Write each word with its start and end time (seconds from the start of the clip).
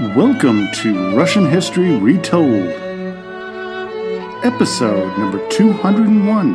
Welcome 0.00 0.70
to 0.74 1.16
Russian 1.16 1.50
History 1.50 1.96
Retold, 1.96 2.68
episode 4.44 5.18
number 5.18 5.44
201 5.48 6.54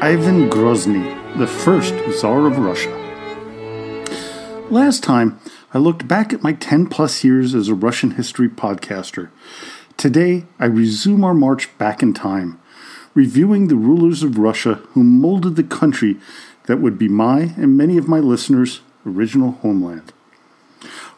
Ivan 0.00 0.48
Grozny, 0.48 1.36
the 1.36 1.48
first 1.48 1.92
Tsar 2.12 2.46
of 2.46 2.56
Russia. 2.58 2.92
Last 4.70 5.02
time, 5.02 5.40
I 5.72 5.78
looked 5.78 6.06
back 6.06 6.32
at 6.32 6.44
my 6.44 6.52
10 6.52 6.86
plus 6.86 7.24
years 7.24 7.56
as 7.56 7.66
a 7.66 7.74
Russian 7.74 8.12
history 8.12 8.48
podcaster. 8.48 9.30
Today, 9.96 10.44
I 10.60 10.66
resume 10.66 11.24
our 11.24 11.34
march 11.34 11.76
back 11.76 12.04
in 12.04 12.14
time, 12.14 12.60
reviewing 13.14 13.66
the 13.66 13.74
rulers 13.74 14.22
of 14.22 14.38
Russia 14.38 14.74
who 14.92 15.02
molded 15.02 15.56
the 15.56 15.64
country 15.64 16.18
that 16.66 16.78
would 16.78 16.98
be 16.98 17.08
my 17.08 17.52
and 17.56 17.76
many 17.76 17.98
of 17.98 18.06
my 18.06 18.20
listeners' 18.20 18.80
original 19.04 19.50
homeland. 19.50 20.13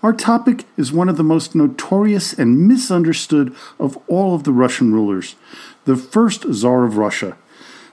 Our 0.03 0.13
topic 0.13 0.65
is 0.77 0.93
one 0.93 1.09
of 1.09 1.17
the 1.17 1.25
most 1.25 1.55
notorious 1.55 2.33
and 2.33 2.69
misunderstood 2.69 3.55
of 3.79 3.99
all 4.09 4.35
of 4.35 4.45
the 4.45 4.53
Russian 4.53 4.93
rulers, 4.93 5.37
the 5.85 5.97
first 5.97 6.43
Tsar 6.43 6.85
of 6.85 6.97
Russia, 6.97 7.37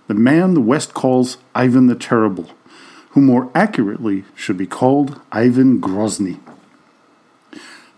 the 0.08 0.14
man 0.14 0.54
the 0.54 0.62
West 0.62 0.94
calls 0.94 1.38
Ivan 1.56 1.88
the 1.88 1.96
Terrible, 1.96 2.52
who 3.12 3.22
more 3.22 3.50
accurately 3.56 4.26
should 4.36 4.58
be 4.58 4.68
called 4.68 5.22
Ivan 5.32 5.80
Grozny. 5.80 6.40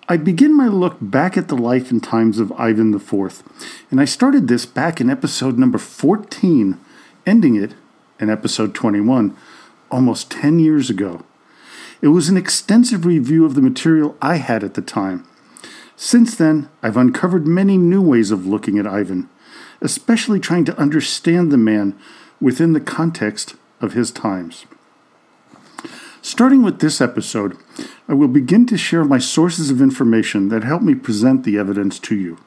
I 0.08 0.18
begin 0.18 0.56
my 0.56 0.68
look 0.68 0.98
back 1.02 1.36
at 1.36 1.48
the 1.48 1.58
life 1.58 1.90
and 1.90 2.04
times 2.04 2.38
of 2.38 2.52
Ivan 2.60 2.94
IV, 2.94 3.42
and 3.90 4.00
I 4.00 4.06
started 4.06 4.48
this 4.48 4.68
back 4.68 5.02
in 5.02 5.10
episode 5.10 5.58
number 5.58 5.80
14, 5.80 6.80
ending 7.26 7.56
it 7.56 7.74
in 8.20 8.30
episode 8.30 8.76
21, 8.76 9.36
almost 9.90 10.30
10 10.30 10.60
years 10.60 10.92
ago. 10.92 11.24
It 12.02 12.10
was 12.10 12.30
an 12.30 12.38
extensive 12.38 13.06
review 13.06 13.46
of 13.46 13.56
the 13.56 13.62
material 13.62 14.18
I 14.22 14.38
had 14.38 14.64
at 14.64 14.74
the 14.74 14.82
time. 14.82 15.28
Since 15.96 16.36
then, 16.36 16.70
I've 16.84 16.98
uncovered 16.98 17.48
many 17.48 17.78
new 17.78 18.02
ways 18.02 18.32
of 18.32 18.46
looking 18.46 18.78
at 18.78 18.88
Ivan, 18.88 19.30
especially 19.82 20.40
trying 20.40 20.66
to 20.66 20.78
understand 20.78 21.52
the 21.52 21.58
man 21.58 21.98
within 22.42 22.74
the 22.74 22.82
context 22.82 23.56
of 23.82 23.94
his 23.94 24.12
times. 24.12 24.66
Starting 26.22 26.64
with 26.64 26.80
this 26.80 27.00
episode, 27.00 27.56
I 28.08 28.14
will 28.14 28.28
begin 28.28 28.66
to 28.68 28.78
share 28.78 29.06
my 29.06 29.20
sources 29.20 29.70
of 29.70 29.82
information 29.82 30.50
that 30.50 30.64
help 30.64 30.82
me 30.82 30.96
present 30.96 31.44
the 31.44 31.58
evidence 31.58 32.00
to 32.00 32.16
you. 32.16 32.40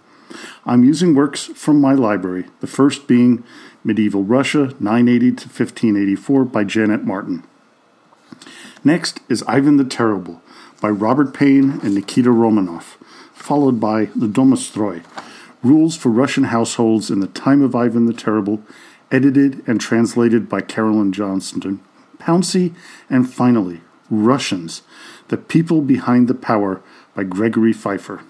I'm 0.66 0.84
using 0.84 1.14
works 1.14 1.46
from 1.46 1.80
my 1.80 1.94
library, 1.94 2.46
the 2.60 2.66
first 2.66 3.06
being 3.06 3.44
Medieval 3.84 4.24
Russia 4.24 4.74
980 4.80 5.30
to 5.30 5.46
1584 5.46 6.44
by 6.44 6.64
Janet 6.64 7.04
Martin. 7.04 7.44
Next 8.84 9.20
is 9.28 9.42
Ivan 9.48 9.76
the 9.76 9.84
Terrible 9.84 10.40
by 10.80 10.88
Robert 10.90 11.34
Payne 11.34 11.80
and 11.82 11.94
Nikita 11.94 12.30
Romanoff, 12.30 12.96
followed 13.34 13.80
by 13.80 14.06
The 14.14 14.28
Domostroy, 14.28 15.02
Rules 15.64 15.96
for 15.96 16.10
Russian 16.10 16.44
Households 16.44 17.10
in 17.10 17.18
the 17.18 17.26
Time 17.26 17.60
of 17.62 17.74
Ivan 17.74 18.06
the 18.06 18.12
Terrible, 18.12 18.62
edited 19.10 19.66
and 19.66 19.80
translated 19.80 20.48
by 20.48 20.60
Carolyn 20.60 21.12
Johnston, 21.12 21.80
Pouncy, 22.18 22.72
and 23.10 23.28
finally, 23.28 23.80
Russians, 24.10 24.82
The 25.26 25.36
People 25.36 25.82
Behind 25.82 26.28
the 26.28 26.34
Power 26.34 26.80
by 27.16 27.24
Gregory 27.24 27.74
Feifer. 27.74 28.22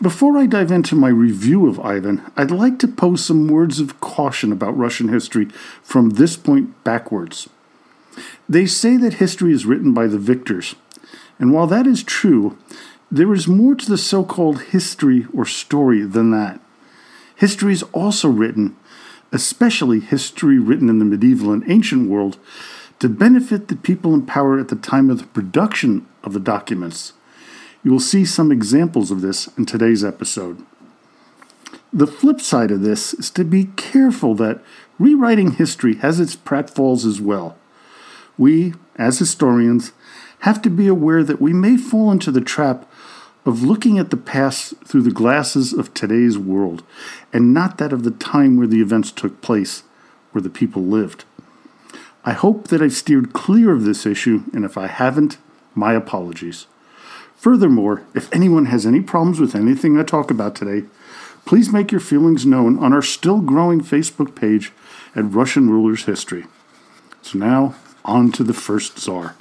Before 0.00 0.38
I 0.38 0.46
dive 0.46 0.70
into 0.70 0.94
my 0.94 1.08
review 1.08 1.66
of 1.66 1.80
Ivan, 1.80 2.22
I'd 2.36 2.52
like 2.52 2.78
to 2.80 2.88
pose 2.88 3.24
some 3.24 3.48
words 3.48 3.80
of 3.80 4.00
caution 4.00 4.52
about 4.52 4.76
Russian 4.76 5.08
history 5.08 5.46
from 5.82 6.10
this 6.10 6.36
point 6.36 6.84
backwards. 6.84 7.48
They 8.48 8.66
say 8.66 8.96
that 8.96 9.14
history 9.14 9.52
is 9.52 9.66
written 9.66 9.92
by 9.92 10.06
the 10.06 10.18
victors. 10.18 10.74
And 11.38 11.52
while 11.52 11.66
that 11.66 11.86
is 11.86 12.02
true, 12.02 12.56
there 13.10 13.32
is 13.32 13.46
more 13.46 13.74
to 13.74 13.88
the 13.88 13.98
so 13.98 14.24
called 14.24 14.62
history 14.62 15.26
or 15.34 15.44
story 15.44 16.02
than 16.02 16.30
that. 16.32 16.60
History 17.36 17.72
is 17.72 17.82
also 17.92 18.28
written, 18.28 18.76
especially 19.32 20.00
history 20.00 20.58
written 20.58 20.88
in 20.88 20.98
the 20.98 21.04
medieval 21.04 21.52
and 21.52 21.68
ancient 21.70 22.08
world, 22.08 22.38
to 22.98 23.08
benefit 23.08 23.68
the 23.68 23.76
people 23.76 24.14
in 24.14 24.24
power 24.24 24.58
at 24.58 24.68
the 24.68 24.76
time 24.76 25.10
of 25.10 25.18
the 25.18 25.26
production 25.26 26.06
of 26.24 26.32
the 26.32 26.40
documents. 26.40 27.12
You 27.84 27.92
will 27.92 28.00
see 28.00 28.24
some 28.24 28.50
examples 28.50 29.10
of 29.10 29.20
this 29.20 29.48
in 29.58 29.66
today's 29.66 30.04
episode. 30.04 30.64
The 31.92 32.06
flip 32.06 32.40
side 32.40 32.70
of 32.70 32.80
this 32.80 33.14
is 33.14 33.30
to 33.30 33.44
be 33.44 33.66
careful 33.76 34.34
that 34.36 34.62
rewriting 34.98 35.52
history 35.52 35.96
has 35.96 36.18
its 36.18 36.34
pratfalls 36.34 37.06
as 37.06 37.20
well. 37.20 37.56
We, 38.38 38.74
as 38.96 39.18
historians, 39.18 39.92
have 40.40 40.60
to 40.62 40.70
be 40.70 40.86
aware 40.86 41.24
that 41.24 41.40
we 41.40 41.52
may 41.52 41.76
fall 41.76 42.10
into 42.10 42.30
the 42.30 42.40
trap 42.40 42.90
of 43.44 43.62
looking 43.62 43.98
at 43.98 44.10
the 44.10 44.16
past 44.16 44.74
through 44.84 45.02
the 45.02 45.10
glasses 45.10 45.72
of 45.72 45.94
today's 45.94 46.36
world 46.36 46.82
and 47.32 47.54
not 47.54 47.78
that 47.78 47.92
of 47.92 48.02
the 48.02 48.10
time 48.10 48.56
where 48.56 48.66
the 48.66 48.80
events 48.80 49.12
took 49.12 49.40
place, 49.40 49.84
where 50.32 50.42
the 50.42 50.50
people 50.50 50.82
lived. 50.82 51.24
I 52.24 52.32
hope 52.32 52.68
that 52.68 52.82
I've 52.82 52.92
steered 52.92 53.32
clear 53.32 53.70
of 53.70 53.84
this 53.84 54.04
issue, 54.04 54.42
and 54.52 54.64
if 54.64 54.76
I 54.76 54.88
haven't, 54.88 55.38
my 55.76 55.92
apologies. 55.92 56.66
Furthermore, 57.36 58.02
if 58.14 58.32
anyone 58.34 58.66
has 58.66 58.84
any 58.84 59.00
problems 59.00 59.38
with 59.38 59.54
anything 59.54 59.96
I 59.96 60.02
talk 60.02 60.30
about 60.30 60.56
today, 60.56 60.88
please 61.44 61.72
make 61.72 61.92
your 61.92 62.00
feelings 62.00 62.44
known 62.44 62.78
on 62.78 62.92
our 62.92 63.02
still 63.02 63.40
growing 63.40 63.80
Facebook 63.80 64.34
page 64.34 64.72
at 65.14 65.32
Russian 65.32 65.70
Rulers 65.70 66.06
History. 66.06 66.46
So 67.22 67.38
now, 67.38 67.76
on 68.06 68.32
to 68.32 68.42
the 68.42 68.54
first 68.54 68.98
Tsar. 68.98 69.34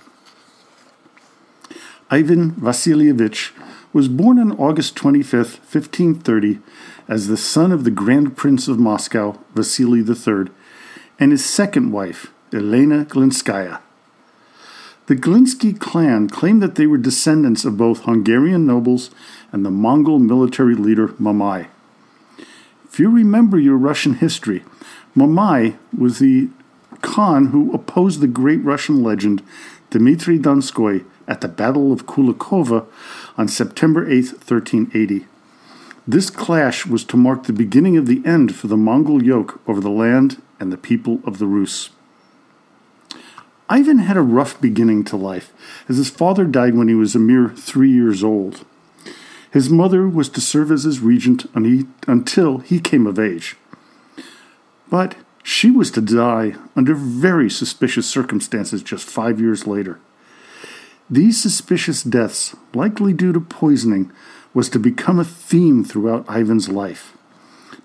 Ivan 2.12 2.52
Vasilievich 2.52 3.52
was 3.94 4.08
born 4.08 4.38
on 4.38 4.52
August 4.60 4.96
25, 4.96 5.34
1530, 5.72 6.60
as 7.08 7.28
the 7.28 7.38
son 7.38 7.72
of 7.72 7.84
the 7.84 7.92
Grand 7.92 8.36
Prince 8.36 8.68
of 8.68 8.78
Moscow, 8.78 9.40
Vasily 9.54 10.00
III, 10.00 10.52
and 11.18 11.32
his 11.32 11.46
second 11.46 11.92
wife, 11.92 12.32
Elena 12.52 13.06
Glinskaya. 13.06 13.80
The 15.08 15.16
Glinsky 15.16 15.80
clan 15.80 16.30
claimed 16.30 16.64
that 16.64 16.76
they 16.76 16.88
were 16.88 16.98
descendants 16.98 17.64
of 17.64 17.78
both 17.78 18.02
Hungarian 18.02 18.66
nobles 18.66 19.12
and 19.52 19.64
the 19.64 19.72
Mongol 19.72 20.20
military 20.20 20.76
leader 20.76 21.10
Mamai. 21.10 21.68
If 22.86 23.00
you 23.00 23.10
remember 23.10 23.60
your 23.60 23.78
Russian 23.78 24.16
history, 24.16 24.64
Mamai 25.16 25.78
was 25.96 26.20
the 26.20 26.50
Khan 27.06 27.48
who 27.48 27.72
opposed 27.72 28.20
the 28.20 28.28
great 28.28 28.62
Russian 28.64 29.04
legend 29.04 29.44
Dmitry 29.92 30.40
Donskoy 30.40 31.06
at 31.28 31.40
the 31.40 31.48
Battle 31.48 31.94
of 31.94 32.08
Kulikovo 32.08 32.88
on 33.38 33.48
September 33.48 34.10
8, 34.10 34.26
1380. 34.34 35.28
This 36.08 36.30
clash 36.30 36.86
was 36.86 37.04
to 37.06 37.16
mark 37.16 37.44
the 37.44 37.54
beginning 37.54 37.96
of 37.96 38.08
the 38.08 38.24
end 38.26 38.56
for 38.56 38.68
the 38.68 38.76
Mongol 38.76 39.24
yoke 39.24 39.62
over 39.68 39.80
the 39.80 39.90
land 39.90 40.42
and 40.60 40.72
the 40.72 40.78
people 40.78 41.22
of 41.24 41.38
the 41.38 41.46
Rus. 41.46 41.92
Ivan 43.70 44.00
had 44.00 44.18
a 44.18 44.22
rough 44.22 44.60
beginning 44.60 45.04
to 45.06 45.16
life, 45.16 45.54
as 45.88 45.98
his 45.98 46.10
father 46.10 46.46
died 46.46 46.76
when 46.76 46.88
he 46.88 46.96
was 46.96 47.16
a 47.16 47.20
mere 47.20 47.50
three 47.50 47.92
years 47.92 48.24
old. 48.24 48.66
His 49.52 49.70
mother 49.70 50.08
was 50.10 50.28
to 50.30 50.42
serve 50.42 50.72
as 50.72 50.84
his 50.84 51.00
regent 51.00 51.46
until 51.56 52.58
he 52.58 52.80
came 52.80 53.08
of 53.08 53.20
age. 53.20 53.58
But 54.90 55.16
she 55.48 55.70
was 55.70 55.92
to 55.92 56.02
die 56.02 56.56
under 56.76 56.96
very 56.96 57.52
suspicious 57.52 58.10
circumstances 58.10 58.82
just 58.82 59.08
five 59.08 59.40
years 59.40 59.68
later. 59.68 60.00
These 61.08 61.40
suspicious 61.40 62.02
deaths, 62.02 62.56
likely 62.74 63.14
due 63.14 63.32
to 63.32 63.40
poisoning, 63.40 64.12
was 64.56 64.70
to 64.70 64.80
become 64.80 65.20
a 65.20 65.24
theme 65.24 65.84
throughout 65.84 66.26
Ivan's 66.28 66.68
life. 66.68 67.16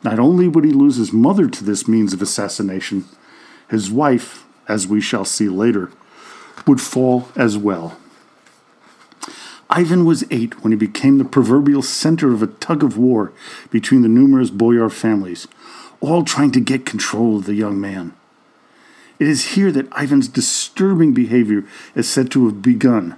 Not 0.03 0.19
only 0.19 0.49
would 0.49 0.65
he 0.65 0.73
lose 0.73 0.97
his 0.97 1.13
mother 1.13 1.51
to 1.51 1.63
this 1.63 1.87
means 1.87 2.15
of 2.15 2.23
assassination, 2.23 3.05
his 3.69 3.91
wife, 3.91 4.47
as 4.67 4.87
we 4.87 5.03
shall 5.03 5.27
see 5.27 5.51
later, 5.51 5.93
would 6.67 6.81
fall 6.81 7.29
as 7.37 7.59
well. 7.59 7.99
Ivan 9.69 10.07
was 10.07 10.25
eight 10.31 10.63
when 10.63 10.73
he 10.73 10.79
became 10.79 11.19
the 11.19 11.27
proverbial 11.27 11.83
center 11.83 12.33
of 12.33 12.43
a 12.43 12.47
tug 12.47 12.83
of 12.83 12.97
war 12.97 13.35
between 13.71 14.01
the 14.01 14.09
numerous 14.09 14.49
boyar 14.49 14.89
families, 14.89 15.47
all 16.01 16.25
trying 16.25 16.51
to 16.53 16.61
get 16.61 16.87
control 16.87 17.39
of 17.39 17.47
the 17.47 17.55
young 17.55 17.81
man. 17.81 18.15
It 19.19 19.29
is 19.29 19.55
here 19.55 19.71
that 19.73 19.89
Ivan's 19.97 20.29
disturbing 20.29 21.13
behavior 21.13 21.65
is 21.95 22.09
said 22.09 22.31
to 22.31 22.47
have 22.47 22.63
begun. 22.63 23.17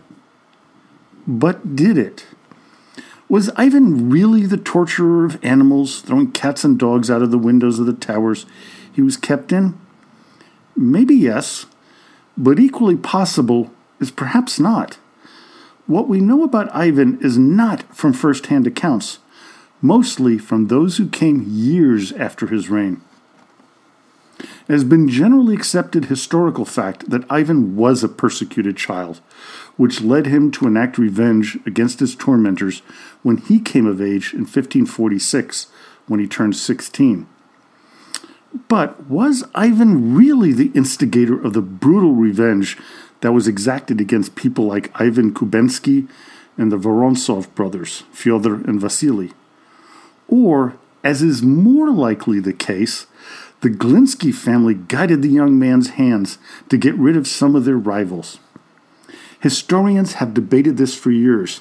But 1.27 1.77
did 1.77 1.97
it? 1.97 2.27
Was 3.29 3.51
Ivan 3.57 4.11
really 4.11 4.45
the 4.45 4.57
torturer 4.57 5.25
of 5.25 5.43
animals, 5.45 6.01
throwing 6.01 6.33
cats 6.33 6.65
and 6.65 6.79
dogs 6.79 7.11
out 7.11 7.23
of 7.23 7.31
the 7.31 7.39
windows 7.39 7.79
of 7.79 7.87
the 7.87 7.93
towers 7.93 8.47
he 8.93 9.01
was 9.01 9.17
kept 9.17 9.53
in? 9.53 9.79
Maybe 10.77 11.15
yes, 11.15 11.67
but 12.37 12.59
equally 12.59 12.97
possible 12.97 13.71
is 14.01 14.11
perhaps 14.11 14.59
not. 14.59 14.99
What 15.87 16.09
we 16.09 16.21
know 16.21 16.43
about 16.43 16.75
Ivan 16.75 17.19
is 17.23 17.39
not 17.39 17.85
from 17.95 18.13
first 18.13 18.47
hand 18.47 18.67
accounts, 18.67 19.21
mostly 19.83 20.39
from 20.39 20.69
those 20.69 20.97
who 20.97 21.09
came 21.09 21.45
years 21.47 22.13
after 22.13 22.47
his 22.47 22.71
reign. 22.71 23.03
It 24.69 24.73
has 24.73 24.85
been 24.85 25.09
generally 25.09 25.55
accepted 25.55 26.05
historical 26.05 26.65
fact 26.65 27.11
that 27.11 27.31
Ivan 27.31 27.77
was 27.77 28.03
a 28.03 28.09
persecuted 28.09 28.77
child, 28.77 29.21
which 29.77 30.01
led 30.01 30.27
him 30.27 30.51
to 30.53 30.67
enact 30.67 30.99
revenge 30.99 31.59
against 31.67 32.01
his 32.01 32.15
tormentors 32.15 32.81
when 33.23 33.39
he 33.39 33.59
came 33.59 33.87
of 33.87 34.01
age 34.01 34.33
in 34.33 34.41
1546 34.41 35.67
when 36.07 36.21
he 36.21 36.27
turned 36.29 36.57
16. 36.57 37.27
But 38.69 39.09
was 39.09 39.45
Ivan 39.55 40.15
really 40.15 40.53
the 40.53 40.71
instigator 40.75 41.41
of 41.41 41.55
the 41.55 41.63
brutal 41.63 42.15
revenge 42.15 42.79
that 43.21 43.33
was 43.33 43.49
exacted 43.49 44.01
against 44.01 44.37
people 44.37 44.67
like 44.67 44.99
Ivan 45.01 45.35
Kubensky 45.35 46.09
and 46.57 46.71
the 46.71 46.79
Vorontsov 46.79 47.53
brothers, 47.55 48.05
Fyodor 48.13 48.55
and 48.55 48.81
Vasily? 48.81 49.33
Or, 50.33 50.79
as 51.05 51.21
is 51.21 51.43
more 51.43 51.91
likely 51.91 52.41
the 52.41 52.55
case, 52.55 53.07
the 53.61 53.69
Glinsky 53.69 54.35
family 54.35 54.73
guided 54.73 55.21
the 55.21 55.29
young 55.29 55.59
man's 55.59 55.91
hands 55.91 56.39
to 56.71 56.79
get 56.79 56.95
rid 56.95 57.19
of 57.19 57.29
some 57.29 57.55
of 57.55 57.67
their 57.67 57.77
rivals. 57.77 58.39
Historians 59.41 60.15
have 60.15 60.33
debated 60.33 60.79
this 60.79 60.95
for 60.95 61.11
years. 61.11 61.61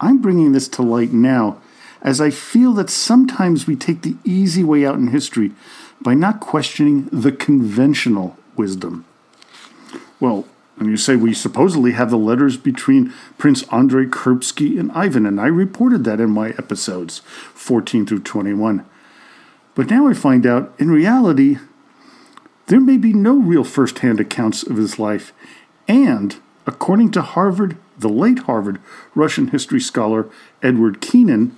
I'm 0.00 0.20
bringing 0.20 0.52
this 0.52 0.68
to 0.68 0.82
light 0.82 1.14
now 1.14 1.62
as 2.02 2.20
I 2.20 2.28
feel 2.28 2.74
that 2.74 2.90
sometimes 2.90 3.66
we 3.66 3.74
take 3.74 4.02
the 4.02 4.16
easy 4.22 4.62
way 4.62 4.84
out 4.84 4.96
in 4.96 5.06
history 5.06 5.52
by 6.02 6.12
not 6.12 6.40
questioning 6.40 7.08
the 7.10 7.32
conventional 7.32 8.36
wisdom. 8.54 9.06
Well, 10.20 10.46
and 10.78 10.88
you 10.88 10.96
say 10.96 11.16
we 11.16 11.34
supposedly 11.34 11.92
have 11.92 12.10
the 12.10 12.18
letters 12.18 12.56
between 12.56 13.12
Prince 13.38 13.62
Andrei 13.72 14.06
Kurbsky 14.06 14.78
and 14.78 14.90
Ivan, 14.92 15.26
and 15.26 15.40
I 15.40 15.46
reported 15.46 16.04
that 16.04 16.20
in 16.20 16.30
my 16.30 16.50
episodes 16.50 17.20
14 17.54 18.06
through 18.06 18.22
21. 18.22 18.84
But 19.74 19.90
now 19.90 20.06
I 20.08 20.14
find 20.14 20.46
out, 20.46 20.74
in 20.78 20.90
reality, 20.90 21.58
there 22.66 22.80
may 22.80 22.96
be 22.96 23.12
no 23.12 23.34
real 23.34 23.64
first 23.64 24.00
hand 24.00 24.20
accounts 24.20 24.62
of 24.62 24.76
his 24.76 24.98
life, 24.98 25.32
and 25.86 26.36
according 26.66 27.12
to 27.12 27.22
Harvard, 27.22 27.76
the 27.98 28.08
late 28.08 28.40
Harvard 28.40 28.80
Russian 29.14 29.48
history 29.48 29.80
scholar 29.80 30.28
Edward 30.62 31.00
Keenan, 31.00 31.56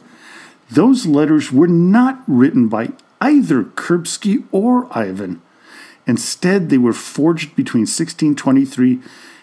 those 0.70 1.06
letters 1.06 1.52
were 1.52 1.68
not 1.68 2.22
written 2.26 2.68
by 2.68 2.90
either 3.20 3.64
Kurbsky 3.64 4.44
or 4.50 4.88
Ivan. 4.90 5.40
Instead, 6.06 6.68
they 6.68 6.78
were 6.78 6.92
forged 6.92 7.56
between 7.56 7.82
1623 7.82 8.92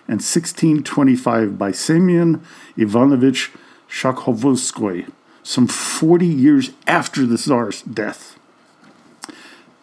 and 0.07 0.19
1625 0.21 1.57
by 1.57 1.71
Semyon 1.71 2.44
Ivanovich 2.77 3.51
Shakhovskoy, 3.89 5.12
some 5.44 5.68
40 5.68 6.25
years 6.25 6.71
after 6.88 7.25
the 7.25 7.38
Tsar's 7.38 7.81
death. 7.81 8.39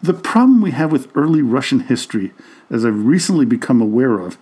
The 0.01 0.13
problem 0.13 0.61
we 0.61 0.71
have 0.71 0.91
with 0.91 1.15
early 1.15 1.43
Russian 1.43 1.81
history, 1.81 2.31
as 2.71 2.83
I've 2.83 3.05
recently 3.05 3.45
become 3.45 3.81
aware 3.81 4.19
of, 4.19 4.37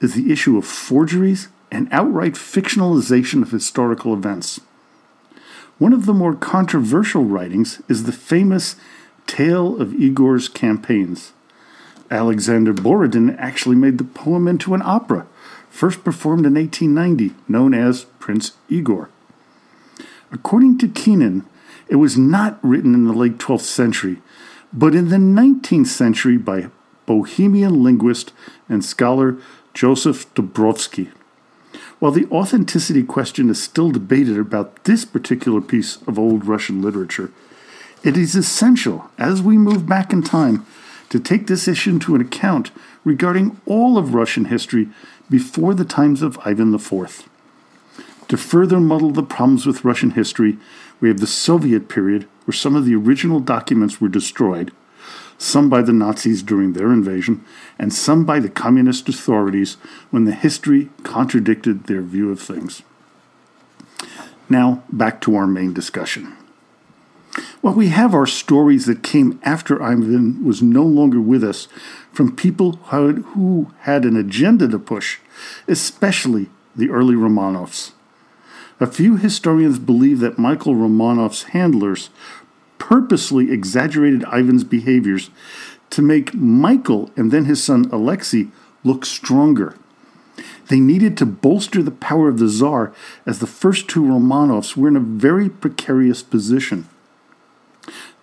is 0.00 0.14
the 0.14 0.32
issue 0.32 0.58
of 0.58 0.64
forgeries 0.64 1.48
and 1.70 1.88
outright 1.92 2.32
fictionalization 2.32 3.42
of 3.42 3.50
historical 3.50 4.12
events. 4.12 4.60
One 5.78 5.92
of 5.92 6.06
the 6.06 6.14
more 6.14 6.34
controversial 6.34 7.24
writings 7.24 7.80
is 7.88 8.04
the 8.04 8.12
famous 8.12 8.74
Tale 9.28 9.80
of 9.80 9.94
Igor's 9.94 10.48
Campaigns. 10.48 11.32
Alexander 12.10 12.72
Borodin 12.72 13.36
actually 13.38 13.76
made 13.76 13.98
the 13.98 14.04
poem 14.04 14.48
into 14.48 14.74
an 14.74 14.82
opera, 14.82 15.26
first 15.68 16.02
performed 16.04 16.46
in 16.46 16.54
1890, 16.54 17.34
known 17.48 17.74
as 17.74 18.04
Prince 18.18 18.52
Igor. 18.68 19.10
According 20.32 20.78
to 20.78 20.88
Keenan, 20.88 21.46
it 21.88 21.96
was 21.96 22.18
not 22.18 22.58
written 22.62 22.94
in 22.94 23.04
the 23.04 23.12
late 23.12 23.38
12th 23.38 23.60
century, 23.62 24.18
but 24.72 24.94
in 24.94 25.08
the 25.08 25.16
19th 25.16 25.86
century 25.86 26.36
by 26.36 26.70
Bohemian 27.06 27.82
linguist 27.82 28.32
and 28.68 28.84
scholar 28.84 29.38
Joseph 29.72 30.32
Dobzhansky. 30.34 31.10
While 31.98 32.12
the 32.12 32.26
authenticity 32.26 33.02
question 33.02 33.50
is 33.50 33.62
still 33.62 33.90
debated 33.90 34.38
about 34.38 34.84
this 34.84 35.04
particular 35.04 35.60
piece 35.60 35.96
of 36.02 36.18
old 36.18 36.46
Russian 36.46 36.82
literature, 36.82 37.32
it 38.04 38.16
is 38.16 38.34
essential, 38.34 39.10
as 39.18 39.42
we 39.42 39.58
move 39.58 39.86
back 39.86 40.12
in 40.12 40.22
time, 40.22 40.64
to 41.10 41.18
take 41.20 41.46
this 41.46 41.66
issue 41.66 41.90
into 41.90 42.14
account 42.16 42.70
regarding 43.04 43.60
all 43.66 43.96
of 43.96 44.14
Russian 44.14 44.46
history 44.46 44.88
before 45.30 45.74
the 45.74 45.84
times 45.84 46.22
of 46.22 46.38
Ivan 46.44 46.74
IV. 46.74 47.28
To 48.28 48.36
further 48.36 48.78
muddle 48.78 49.10
the 49.10 49.22
problems 49.22 49.66
with 49.66 49.84
Russian 49.84 50.10
history, 50.10 50.58
we 51.00 51.08
have 51.08 51.20
the 51.20 51.26
Soviet 51.26 51.88
period, 51.88 52.28
where 52.44 52.54
some 52.54 52.76
of 52.76 52.84
the 52.84 52.94
original 52.94 53.40
documents 53.40 54.00
were 54.00 54.08
destroyed, 54.08 54.72
some 55.38 55.70
by 55.70 55.82
the 55.82 55.92
Nazis 55.92 56.42
during 56.42 56.72
their 56.72 56.92
invasion, 56.92 57.44
and 57.78 57.94
some 57.94 58.24
by 58.24 58.40
the 58.40 58.48
communist 58.48 59.08
authorities 59.08 59.74
when 60.10 60.24
the 60.24 60.34
history 60.34 60.90
contradicted 61.04 61.84
their 61.84 62.02
view 62.02 62.30
of 62.30 62.40
things. 62.40 62.82
Now, 64.48 64.82
back 64.90 65.20
to 65.22 65.36
our 65.36 65.46
main 65.46 65.72
discussion. 65.72 66.37
Well, 67.62 67.74
we 67.74 67.88
have 67.88 68.14
our 68.14 68.26
stories 68.26 68.86
that 68.86 69.02
came 69.02 69.40
after 69.42 69.82
Ivan 69.82 70.44
was 70.44 70.62
no 70.62 70.84
longer 70.84 71.20
with 71.20 71.42
us 71.42 71.68
from 72.12 72.34
people 72.34 72.72
who 72.72 73.72
had 73.80 74.04
an 74.04 74.16
agenda 74.16 74.68
to 74.68 74.78
push, 74.78 75.18
especially 75.66 76.48
the 76.74 76.90
early 76.90 77.14
Romanovs. 77.14 77.92
A 78.80 78.86
few 78.86 79.16
historians 79.16 79.78
believe 79.78 80.20
that 80.20 80.38
Michael 80.38 80.74
Romanov's 80.74 81.44
handlers 81.44 82.10
purposely 82.78 83.50
exaggerated 83.50 84.24
Ivan's 84.32 84.64
behaviors 84.64 85.30
to 85.90 86.00
make 86.00 86.34
Michael 86.34 87.10
and 87.16 87.30
then 87.32 87.46
his 87.46 87.62
son 87.62 87.88
Alexei 87.90 88.48
look 88.84 89.04
stronger. 89.04 89.74
They 90.68 90.78
needed 90.78 91.16
to 91.16 91.26
bolster 91.26 91.82
the 91.82 91.90
power 91.90 92.28
of 92.28 92.38
the 92.38 92.48
Tsar, 92.48 92.92
as 93.26 93.38
the 93.38 93.46
first 93.46 93.88
two 93.88 94.02
Romanovs 94.02 94.76
were 94.76 94.88
in 94.88 94.96
a 94.96 95.00
very 95.00 95.48
precarious 95.48 96.22
position. 96.22 96.88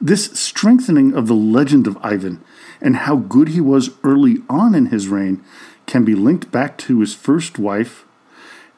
This 0.02 0.26
strengthening 0.38 1.14
of 1.14 1.28
the 1.28 1.36
legend 1.36 1.88
of 1.88 1.98
Ivan 2.04 2.44
and 2.82 2.98
how 2.98 3.16
good 3.16 3.50
he 3.50 3.62
was 3.62 3.92
early 4.04 4.40
on 4.50 4.76
in 4.76 4.88
his 4.88 5.08
reign 5.08 5.44
can 5.86 6.04
be 6.04 6.16
linked 6.16 6.52
back 6.52 6.78
to 6.80 7.00
his 7.00 7.14
first 7.14 7.58
wife, 7.58 8.06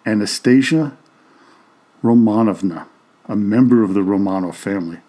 Anastasia 0.05 0.95
Romanovna, 2.03 2.85
a 3.25 3.35
member 3.35 3.83
of 3.83 3.93
the 3.93 4.01
Romanov 4.01 4.55
family. 4.55 4.99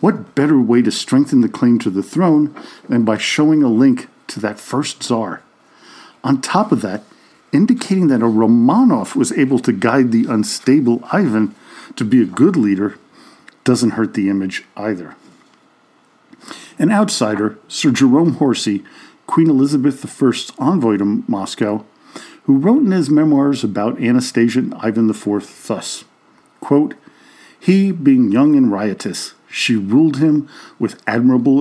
What 0.00 0.34
better 0.34 0.60
way 0.60 0.82
to 0.82 0.90
strengthen 0.90 1.40
the 1.40 1.48
claim 1.48 1.78
to 1.80 1.90
the 1.90 2.02
throne 2.02 2.54
than 2.88 3.04
by 3.04 3.18
showing 3.18 3.62
a 3.62 3.68
link 3.68 4.08
to 4.28 4.40
that 4.40 4.60
first 4.60 5.02
czar? 5.02 5.42
On 6.22 6.40
top 6.40 6.72
of 6.72 6.82
that, 6.82 7.04
indicating 7.52 8.08
that 8.08 8.22
a 8.22 8.26
Romanov 8.26 9.16
was 9.16 9.32
able 9.32 9.58
to 9.60 9.72
guide 9.72 10.12
the 10.12 10.26
unstable 10.26 11.02
Ivan 11.10 11.54
to 11.96 12.04
be 12.04 12.20
a 12.22 12.26
good 12.26 12.56
leader 12.56 12.98
doesn't 13.64 13.90
hurt 13.90 14.14
the 14.14 14.28
image 14.28 14.64
either. 14.76 15.16
An 16.78 16.90
outsider, 16.90 17.58
Sir 17.68 17.90
Jerome 17.90 18.34
Horsey, 18.34 18.84
Queen 19.26 19.48
Elizabeth 19.48 20.04
I's 20.22 20.52
envoy 20.58 20.96
to 20.98 21.24
Moscow, 21.26 21.84
who 22.44 22.58
wrote 22.58 22.82
in 22.82 22.90
his 22.90 23.10
memoirs 23.10 23.62
about 23.62 24.00
Anastasia 24.00 24.58
and 24.58 24.74
Ivan 24.74 25.08
IV 25.08 25.64
thus 25.66 26.04
quote, 26.62 26.94
He, 27.60 27.92
being 27.92 28.32
young 28.32 28.56
and 28.56 28.72
riotous, 28.72 29.34
she 29.50 29.76
ruled 29.76 30.16
him 30.16 30.48
with 30.78 31.02
admirable 31.06 31.60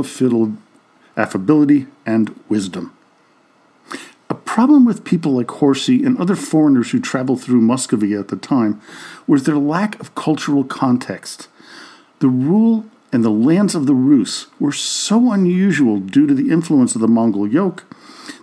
affability 1.18 1.88
and 2.06 2.39
wisdom. 2.48 2.94
A 4.30 4.36
problem 4.36 4.86
with 4.86 5.03
people 5.03 5.34
like 5.34 5.51
Horsey 5.51 6.06
and 6.06 6.18
other 6.18 6.38
foreigners 6.38 6.91
who 6.91 7.01
traveled 7.01 7.41
through 7.41 7.60
Muscovy 7.60 8.13
at 8.13 8.30
the 8.30 8.38
time 8.38 8.80
was 9.27 9.44
their 9.44 9.58
lack 9.58 10.00
of 10.00 10.15
cultural 10.15 10.63
context. 10.63 11.50
The 12.20 12.30
rule 12.30 12.86
and 13.12 13.24
the 13.24 13.30
lands 13.30 13.75
of 13.75 13.86
the 13.86 13.94
Rus 13.94 14.48
were 14.60 14.72
so 14.72 15.32
unusual 15.32 16.00
due 16.00 16.27
to 16.27 16.34
the 16.34 16.51
influence 16.51 16.96
of 16.96 17.01
the 17.01 17.08
Mongol 17.08 17.48
yoke 17.48 17.84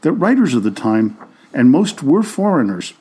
that 0.02 0.12
writers 0.12 0.54
of 0.54 0.62
the 0.62 0.70
time, 0.70 1.16
and 1.54 1.70
most 1.70 2.02
were 2.02 2.22
foreigners, 2.22 2.92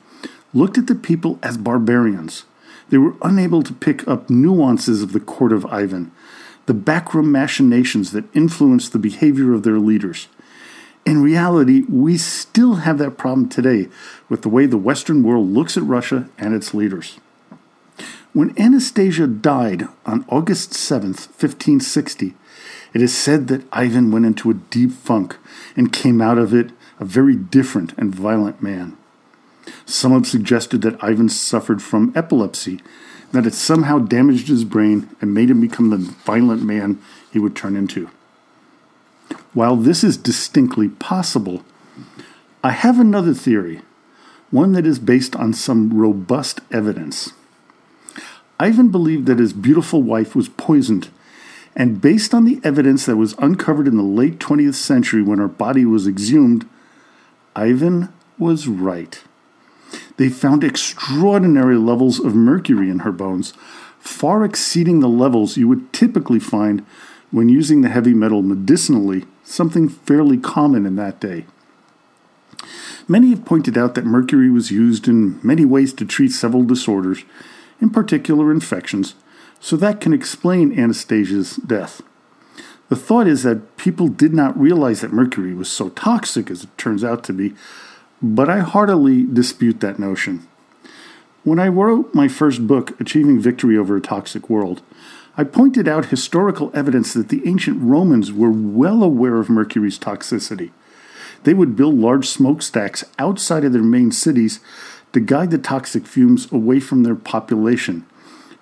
looked 0.54 0.78
at 0.78 0.86
the 0.86 0.94
people 0.94 1.38
as 1.42 1.58
barbarians. 1.58 2.44
They 2.88 2.98
were 2.98 3.14
unable 3.22 3.62
to 3.62 3.72
pick 3.72 4.08
up 4.08 4.30
nuances 4.30 5.02
of 5.02 5.12
the 5.12 5.20
court 5.20 5.52
of 5.52 5.66
Ivan, 5.66 6.10
the 6.66 6.74
backroom 6.74 7.30
machinations 7.30 8.12
that 8.12 8.34
influence 8.34 8.88
the 8.88 8.98
behavior 8.98 9.52
of 9.52 9.62
their 9.62 9.78
leaders. 9.78 10.28
In 11.04 11.22
reality, 11.22 11.84
we 11.88 12.18
still 12.18 12.76
have 12.76 12.98
that 12.98 13.16
problem 13.16 13.48
today 13.48 13.88
with 14.28 14.42
the 14.42 14.48
way 14.48 14.66
the 14.66 14.76
Western 14.76 15.22
world 15.22 15.48
looks 15.48 15.76
at 15.76 15.82
Russia 15.82 16.28
and 16.38 16.54
its 16.54 16.74
leaders. 16.74 17.18
When 18.34 18.58
Anastasia 18.58 19.26
died 19.26 19.88
on 20.04 20.24
August 20.28 20.72
7th, 20.72 21.28
1560, 21.28 22.34
it 22.92 23.02
is 23.02 23.16
said 23.16 23.48
that 23.48 23.64
Ivan 23.72 24.10
went 24.10 24.26
into 24.26 24.50
a 24.50 24.54
deep 24.54 24.92
funk 24.92 25.36
and 25.76 25.92
came 25.92 26.20
out 26.20 26.38
of 26.38 26.52
it 26.52 26.70
a 27.00 27.04
very 27.04 27.36
different 27.36 27.94
and 27.96 28.14
violent 28.14 28.62
man. 28.62 28.96
Some 29.86 30.12
have 30.12 30.26
suggested 30.26 30.82
that 30.82 31.02
Ivan 31.02 31.28
suffered 31.28 31.82
from 31.82 32.12
epilepsy 32.14 32.80
that 33.32 33.46
it 33.46 33.54
somehow 33.54 33.98
damaged 33.98 34.48
his 34.48 34.64
brain 34.64 35.08
and 35.20 35.34
made 35.34 35.50
him 35.50 35.60
become 35.60 35.90
the 35.90 35.96
violent 35.96 36.62
man 36.62 37.00
he 37.30 37.38
would 37.38 37.56
turn 37.56 37.76
into. 37.76 38.10
While 39.52 39.76
this 39.76 40.04
is 40.04 40.16
distinctly 40.16 40.88
possible, 40.88 41.64
I 42.62 42.70
have 42.70 42.98
another 42.98 43.34
theory, 43.34 43.82
one 44.50 44.72
that 44.72 44.86
is 44.86 44.98
based 44.98 45.36
on 45.36 45.52
some 45.52 45.92
robust 45.92 46.60
evidence. 46.70 47.32
Ivan 48.60 48.88
believed 48.88 49.26
that 49.26 49.38
his 49.38 49.52
beautiful 49.52 50.02
wife 50.02 50.34
was 50.34 50.48
poisoned, 50.48 51.08
and 51.76 52.00
based 52.00 52.34
on 52.34 52.44
the 52.44 52.60
evidence 52.64 53.06
that 53.06 53.16
was 53.16 53.34
uncovered 53.38 53.86
in 53.86 53.96
the 53.96 54.02
late 54.02 54.38
20th 54.38 54.74
century 54.74 55.22
when 55.22 55.38
her 55.38 55.48
body 55.48 55.84
was 55.84 56.08
exhumed, 56.08 56.68
Ivan 57.54 58.12
was 58.38 58.66
right. 58.66 59.22
They 60.16 60.28
found 60.28 60.64
extraordinary 60.64 61.76
levels 61.76 62.18
of 62.18 62.34
mercury 62.34 62.90
in 62.90 63.00
her 63.00 63.12
bones, 63.12 63.52
far 64.00 64.44
exceeding 64.44 65.00
the 65.00 65.08
levels 65.08 65.56
you 65.56 65.68
would 65.68 65.92
typically 65.92 66.40
find 66.40 66.84
when 67.30 67.48
using 67.48 67.82
the 67.82 67.88
heavy 67.88 68.14
metal 68.14 68.42
medicinally, 68.42 69.24
something 69.44 69.88
fairly 69.88 70.36
common 70.36 70.86
in 70.86 70.96
that 70.96 71.20
day. 71.20 71.46
Many 73.06 73.30
have 73.30 73.44
pointed 73.44 73.78
out 73.78 73.94
that 73.94 74.04
mercury 74.04 74.50
was 74.50 74.70
used 74.70 75.08
in 75.08 75.38
many 75.42 75.64
ways 75.64 75.92
to 75.94 76.04
treat 76.04 76.32
several 76.32 76.64
disorders, 76.64 77.24
in 77.80 77.90
particular 77.90 78.50
infections, 78.50 79.14
so 79.60 79.76
that 79.76 80.00
can 80.00 80.12
explain 80.12 80.78
Anastasia's 80.78 81.56
death. 81.56 82.02
The 82.88 82.96
thought 82.96 83.26
is 83.26 83.42
that 83.42 83.76
people 83.76 84.08
did 84.08 84.32
not 84.32 84.58
realize 84.58 85.02
that 85.02 85.12
mercury 85.12 85.54
was 85.54 85.68
so 85.70 85.90
toxic 85.90 86.50
as 86.50 86.64
it 86.64 86.78
turns 86.78 87.04
out 87.04 87.22
to 87.24 87.32
be, 87.32 87.54
but 88.22 88.48
I 88.48 88.60
heartily 88.60 89.24
dispute 89.24 89.80
that 89.80 89.98
notion. 89.98 90.46
When 91.44 91.58
I 91.58 91.68
wrote 91.68 92.14
my 92.14 92.28
first 92.28 92.66
book, 92.66 92.98
Achieving 93.00 93.40
Victory 93.40 93.76
Over 93.76 93.96
a 93.96 94.00
Toxic 94.00 94.50
World, 94.50 94.82
I 95.36 95.44
pointed 95.44 95.86
out 95.86 96.06
historical 96.06 96.72
evidence 96.74 97.14
that 97.14 97.28
the 97.28 97.46
ancient 97.46 97.80
Romans 97.80 98.32
were 98.32 98.50
well 98.50 99.04
aware 99.04 99.36
of 99.36 99.48
mercury's 99.48 99.98
toxicity. 99.98 100.72
They 101.44 101.54
would 101.54 101.76
build 101.76 101.94
large 101.94 102.28
smokestacks 102.28 103.04
outside 103.18 103.64
of 103.64 103.72
their 103.72 103.82
main 103.82 104.10
cities 104.10 104.58
to 105.12 105.20
guide 105.20 105.50
the 105.50 105.58
toxic 105.58 106.06
fumes 106.06 106.50
away 106.52 106.80
from 106.80 107.02
their 107.02 107.14
population, 107.14 108.06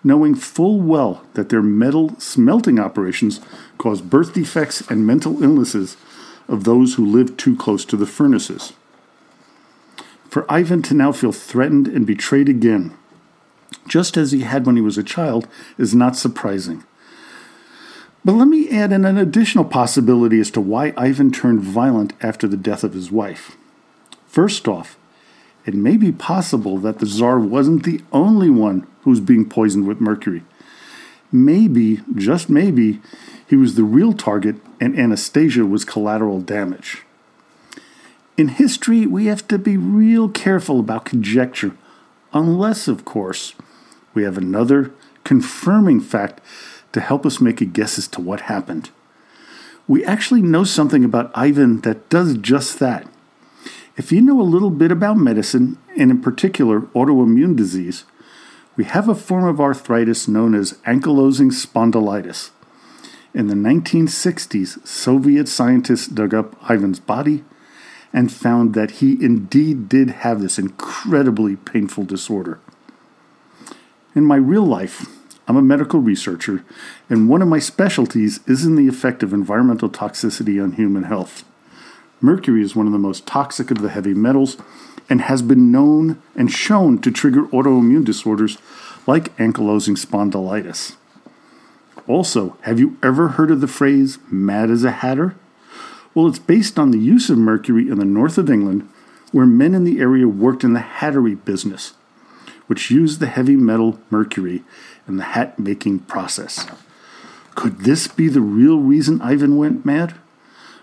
knowing 0.05 0.35
full 0.35 0.81
well 0.81 1.25
that 1.35 1.49
their 1.49 1.63
metal 1.63 2.19
smelting 2.19 2.79
operations 2.79 3.41
cause 3.79 4.01
birth 4.01 4.35
defects 4.35 4.81
and 4.91 5.07
mental 5.07 5.43
illnesses 5.43 5.97
of 6.49 6.65
those 6.65 6.95
who 6.95 7.05
live 7.05 7.37
too 7.37 7.57
close 7.57 7.85
to 7.85 7.97
the 7.97 8.07
furnaces. 8.07 8.73
For 10.29 10.51
Ivan 10.51 10.83
to 10.83 10.95
now 10.95 11.13
feel 11.13 11.33
threatened 11.33 11.89
and 11.89 12.07
betrayed 12.07 12.49
again, 12.49 12.97
just 13.89 14.17
as 14.17 14.33
he 14.33 14.41
had 14.41 14.67
when 14.67 14.77
he 14.77 14.83
was 14.83 14.99
a 14.99 15.03
child, 15.03 15.49
is 15.79 15.95
not 15.95 16.17
surprising. 16.17 16.85
But 18.25 18.33
let 18.33 18.49
me 18.49 18.69
add 18.69 18.93
in 18.93 19.05
an 19.05 19.19
additional 19.19 19.65
possibility 19.65 20.41
as 20.41 20.51
to 20.53 20.61
why 20.61 20.93
Ivan 20.97 21.31
turned 21.31 21.61
violent 21.61 22.13
after 22.21 22.49
the 22.49 22.57
death 22.57 22.83
of 22.83 22.93
his 22.93 23.11
wife. 23.11 23.57
First 24.27 24.67
off, 24.67 24.99
it 25.67 25.75
may 25.75 25.97
be 25.97 26.13
possible 26.13 26.79
that 26.79 27.01
the 27.01 27.07
Tsar 27.07 27.39
wasn't 27.41 27.83
the 27.83 28.01
only 28.13 28.49
one 28.49 28.87
who 29.03 29.11
was 29.11 29.21
being 29.21 29.49
poisoned 29.49 29.87
with 29.87 30.01
mercury. 30.01 30.45
Maybe, 31.33 32.01
just 32.15 32.49
maybe, 32.49 33.01
he 33.49 33.57
was 33.57 33.75
the 33.75 33.83
real 33.83 34.13
target 34.13 34.57
and 34.81 34.99
Anastasia 34.99 35.67
was 35.67 35.85
collateral 35.85 36.41
damage. 36.41 37.03
In 38.37 38.49
history, 38.49 39.07
we 39.07 39.27
have 39.27 39.49
to 39.49 39.59
be 39.59 39.77
real 39.77 40.29
careful 40.29 40.79
about 40.79 41.05
conjecture, 41.05 41.77
unless, 42.33 42.87
of 42.87 43.05
course, 43.05 43.55
we 44.15 44.23
have 44.23 44.39
another 44.39 44.93
confirming 45.25 46.01
fact 46.01 46.41
to 46.93 47.01
help 47.01 47.27
us 47.27 47.41
make 47.41 47.61
a 47.61 47.65
guess 47.65 47.99
as 47.99 48.07
to 48.09 48.21
what 48.21 48.43
happened. 48.43 48.91
We 49.89 50.05
actually 50.05 50.43
know 50.43 50.65
something 50.65 51.05
about 51.05 51.31
Ivan 51.35 51.81
that 51.81 52.09
does 52.09 52.37
just 52.37 52.79
that. 52.79 53.09
If 53.97 54.13
you 54.13 54.21
know 54.21 54.39
a 54.39 54.43
little 54.43 54.71
bit 54.71 54.93
about 54.93 55.17
medicine, 55.17 55.79
and 55.97 56.11
in 56.11 56.21
particular 56.21 56.83
autoimmune 56.95 57.57
disease, 57.57 58.05
we 58.77 58.85
have 58.85 59.09
a 59.09 59.15
form 59.15 59.45
of 59.45 59.59
arthritis 59.59 60.29
known 60.29 60.55
as 60.55 60.75
ankylosing 60.87 61.51
spondylitis. 61.51 62.51
In 63.33 63.47
the 63.47 63.55
1960s, 63.55 64.87
Soviet 64.87 65.49
scientists 65.49 66.09
dug 66.09 66.35
up 66.35 66.55
Ivan's 66.71 67.01
body 67.01 67.43
and 68.13 68.31
found 68.31 68.75
that 68.75 68.93
he 68.93 69.13
indeed 69.13 69.89
did 69.89 70.11
have 70.11 70.43
this 70.43 70.59
incredibly 70.59 71.57
painful 71.57 72.05
disorder. 72.05 72.61
In 74.15 74.25
my 74.25 74.37
real 74.37 74.65
life, 74.65 75.07
I'm 75.49 75.57
a 75.57 75.63
medical 75.63 76.01
researcher, 76.01 76.65
and 77.09 77.31
one 77.31 77.41
of 77.41 77.49
my 77.49 77.61
specialties 77.61 78.41
is 78.47 78.67
in 78.67 78.77
the 78.77 78.89
effect 78.89 79.23
of 79.23 79.33
environmental 79.33 79.89
toxicity 79.89 80.63
on 80.63 80.73
human 80.73 81.05
health. 81.05 81.45
Mercury 82.21 82.63
is 82.63 82.75
one 82.75 82.87
of 82.87 82.93
the 82.93 82.99
most 82.99 83.27
toxic 83.27 83.71
of 83.71 83.83
the 83.83 83.91
heavy 83.91 84.15
metals 84.15 84.57
and 85.09 85.23
has 85.23 85.43
been 85.43 85.71
known 85.71 86.21
and 86.35 86.51
shown 86.51 86.99
to 87.01 87.11
trigger 87.11 87.45
autoimmune 87.49 88.05
disorders 88.05 88.59
like 89.07 89.37
ankylosing 89.37 89.97
spondylitis. 89.97 90.97
Also, 92.09 92.57
have 92.63 92.81
you 92.81 92.97
ever 93.03 93.29
heard 93.29 93.51
of 93.51 93.61
the 93.61 93.69
phrase 93.69 94.19
mad 94.31 94.71
as 94.71 94.85
a 94.85 94.91
hatter? 94.91 95.37
Well, 96.15 96.27
it's 96.27 96.39
based 96.39 96.79
on 96.79 96.91
the 96.91 96.99
use 96.99 97.29
of 97.29 97.39
mercury 97.39 97.89
in 97.89 97.99
the 97.99 98.05
north 98.05 98.39
of 98.39 98.49
England, 98.49 98.89
where 99.33 99.47
men 99.47 99.75
in 99.75 99.85
the 99.85 100.01
area 100.01 100.27
worked 100.27 100.65
in 100.65 100.73
the 100.73 100.81
hattery 100.81 101.35
business, 101.35 101.95
which 102.67 102.91
used 102.91 103.21
the 103.21 103.27
heavy 103.27 103.57
metal 103.57 104.01
mercury 104.09 104.63
in 105.07 105.17
the 105.19 105.25
hat 105.25 105.59
making 105.59 106.01
process. 106.01 106.67
Could 107.55 107.81
this 107.81 108.09
be 108.09 108.29
the 108.29 108.41
real 108.41 108.79
reason 108.79 109.21
Ivan 109.21 109.57
went 109.57 109.85
mad? 109.85 110.15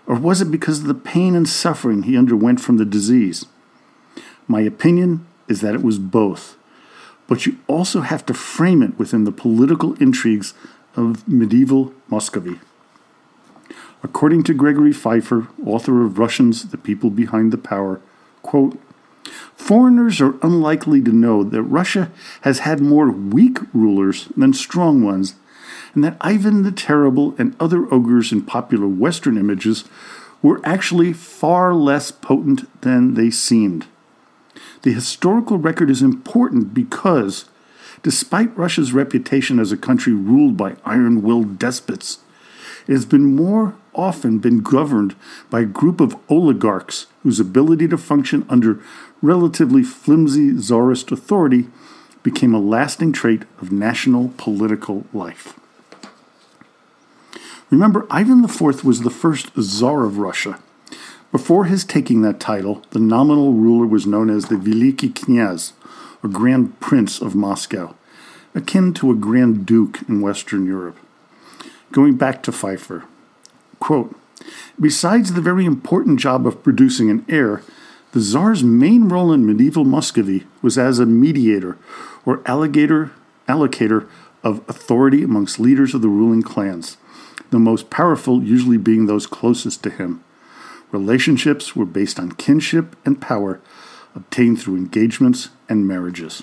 Or 0.06 0.16
was 0.16 0.40
it 0.40 0.50
because 0.50 0.80
of 0.80 0.86
the 0.86 0.94
pain 0.94 1.34
and 1.34 1.48
suffering 1.48 2.02
he 2.02 2.16
underwent 2.16 2.60
from 2.60 2.76
the 2.76 2.84
disease? 2.84 3.46
My 4.46 4.60
opinion 4.60 5.26
is 5.48 5.60
that 5.60 5.74
it 5.74 5.82
was 5.82 5.98
both. 5.98 6.56
But 7.26 7.46
you 7.46 7.58
also 7.66 8.02
have 8.02 8.26
to 8.26 8.34
frame 8.34 8.82
it 8.82 8.98
within 8.98 9.24
the 9.24 9.32
political 9.32 9.94
intrigues 9.94 10.52
of 10.94 11.26
medieval 11.26 11.94
Muscovy. 12.08 12.60
According 14.02 14.42
to 14.44 14.54
Gregory 14.54 14.92
Feifer, 14.92 15.48
author 15.64 16.04
of 16.04 16.18
Russians, 16.18 16.68
The 16.68 16.76
People 16.76 17.08
Behind 17.08 17.52
the 17.52 17.58
Power, 17.58 18.02
quote, 18.42 18.78
Foreigners 19.56 20.20
are 20.20 20.34
unlikely 20.42 21.00
to 21.02 21.10
know 21.10 21.42
that 21.42 21.62
Russia 21.62 22.10
has 22.42 22.60
had 22.60 22.80
more 22.80 23.10
weak 23.10 23.58
rulers 23.72 24.28
than 24.36 24.52
strong 24.52 25.02
ones, 25.02 25.36
and 25.94 26.02
that 26.04 26.16
Ivan 26.20 26.62
the 26.62 26.72
Terrible 26.72 27.34
and 27.38 27.56
other 27.60 27.92
ogres 27.92 28.32
in 28.32 28.42
popular 28.42 28.88
Western 28.88 29.38
images 29.38 29.84
were 30.42 30.60
actually 30.64 31.12
far 31.12 31.74
less 31.74 32.10
potent 32.10 32.68
than 32.82 33.14
they 33.14 33.30
seemed. 33.30 33.86
The 34.82 34.92
historical 34.92 35.56
record 35.56 35.88
is 35.88 36.02
important 36.02 36.74
because, 36.74 37.46
despite 38.02 38.56
Russia's 38.56 38.92
reputation 38.92 39.58
as 39.58 39.72
a 39.72 39.76
country 39.76 40.12
ruled 40.12 40.56
by 40.56 40.76
iron 40.84 41.22
willed 41.22 41.58
despots, 41.58 42.18
it 42.86 42.92
has 42.92 43.06
been 43.06 43.34
more 43.34 43.74
often 43.94 44.38
been 44.38 44.60
governed 44.60 45.14
by 45.48 45.60
a 45.60 45.64
group 45.64 46.00
of 46.00 46.16
oligarchs 46.28 47.06
whose 47.22 47.40
ability 47.40 47.88
to 47.88 47.96
function 47.96 48.44
under 48.50 48.80
relatively 49.22 49.82
flimsy 49.82 50.52
czarist 50.52 51.10
authority 51.10 51.68
became 52.22 52.52
a 52.52 52.60
lasting 52.60 53.12
trait 53.12 53.44
of 53.60 53.72
national 53.72 54.32
political 54.36 55.06
life. 55.14 55.58
Remember, 57.70 58.06
Ivan 58.10 58.44
IV 58.44 58.84
was 58.84 59.00
the 59.00 59.10
first 59.10 59.50
Tsar 59.54 60.04
of 60.04 60.18
Russia. 60.18 60.58
Before 61.32 61.64
his 61.64 61.84
taking 61.84 62.22
that 62.22 62.38
title, 62.38 62.82
the 62.90 63.00
nominal 63.00 63.52
ruler 63.52 63.86
was 63.86 64.06
known 64.06 64.30
as 64.30 64.46
the 64.46 64.54
Veliki 64.54 65.12
Knyaz, 65.12 65.72
or 66.22 66.30
Grand 66.30 66.78
Prince 66.78 67.20
of 67.20 67.34
Moscow, 67.34 67.94
akin 68.54 68.94
to 68.94 69.10
a 69.10 69.16
Grand 69.16 69.66
Duke 69.66 70.00
in 70.08 70.20
Western 70.20 70.66
Europe. 70.66 70.96
Going 71.90 72.16
back 72.16 72.42
to 72.44 72.52
Feifer, 72.52 73.04
quote, 73.80 74.14
Besides 74.80 75.32
the 75.32 75.40
very 75.40 75.64
important 75.64 76.20
job 76.20 76.46
of 76.46 76.62
producing 76.62 77.10
an 77.10 77.24
heir, 77.28 77.62
the 78.12 78.20
Tsar's 78.20 78.62
main 78.62 79.08
role 79.08 79.32
in 79.32 79.46
medieval 79.46 79.84
Muscovy 79.84 80.46
was 80.62 80.78
as 80.78 80.98
a 80.98 81.06
mediator 81.06 81.76
or 82.24 82.42
alligator, 82.46 83.10
allocator 83.48 84.08
of 84.44 84.62
authority 84.68 85.22
amongst 85.22 85.58
leaders 85.58 85.94
of 85.94 86.02
the 86.02 86.08
ruling 86.08 86.42
clans, 86.42 86.96
the 87.50 87.58
most 87.58 87.90
powerful 87.90 88.42
usually 88.42 88.76
being 88.76 89.06
those 89.06 89.26
closest 89.26 89.82
to 89.82 89.90
him. 89.90 90.22
Relationships 90.90 91.74
were 91.74 91.84
based 91.84 92.18
on 92.18 92.32
kinship 92.32 92.96
and 93.04 93.20
power 93.20 93.60
obtained 94.14 94.60
through 94.60 94.76
engagements 94.76 95.48
and 95.68 95.88
marriages. 95.88 96.42